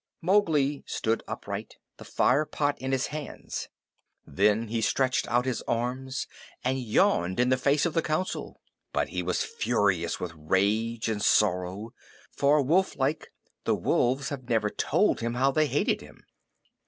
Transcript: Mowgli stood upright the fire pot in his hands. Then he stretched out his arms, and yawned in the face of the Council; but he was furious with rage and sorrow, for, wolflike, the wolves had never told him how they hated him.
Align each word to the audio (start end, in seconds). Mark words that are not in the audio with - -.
Mowgli 0.19 0.83
stood 0.87 1.21
upright 1.27 1.75
the 1.97 2.03
fire 2.05 2.43
pot 2.43 2.75
in 2.79 2.91
his 2.91 3.05
hands. 3.13 3.67
Then 4.25 4.69
he 4.69 4.81
stretched 4.81 5.27
out 5.27 5.45
his 5.45 5.61
arms, 5.67 6.25
and 6.63 6.79
yawned 6.81 7.39
in 7.39 7.49
the 7.49 7.55
face 7.57 7.85
of 7.85 7.93
the 7.93 8.01
Council; 8.01 8.59
but 8.93 9.09
he 9.09 9.21
was 9.21 9.43
furious 9.43 10.19
with 10.19 10.33
rage 10.35 11.07
and 11.07 11.21
sorrow, 11.21 11.91
for, 12.31 12.63
wolflike, 12.63 13.31
the 13.65 13.75
wolves 13.75 14.29
had 14.29 14.49
never 14.49 14.71
told 14.71 15.19
him 15.19 15.35
how 15.35 15.51
they 15.51 15.67
hated 15.67 16.01
him. 16.01 16.23